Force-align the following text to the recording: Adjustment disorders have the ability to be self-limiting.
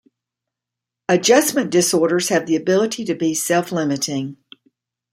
Adjustment 1.07 1.69
disorders 1.69 2.29
have 2.29 2.47
the 2.47 2.55
ability 2.55 3.05
to 3.05 3.13
be 3.13 3.35
self-limiting. 3.35 4.35